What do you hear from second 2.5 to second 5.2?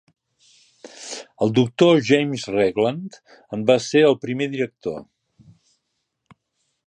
Regland en va ser el primer director.